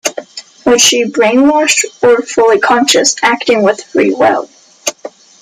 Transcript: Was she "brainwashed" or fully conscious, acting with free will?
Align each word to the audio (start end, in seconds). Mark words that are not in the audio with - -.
Was 0.65 0.81
she 0.81 1.03
"brainwashed" 1.05 1.85
or 2.01 2.23
fully 2.23 2.57
conscious, 2.57 3.15
acting 3.21 3.61
with 3.61 3.83
free 3.83 4.11
will? 4.11 4.49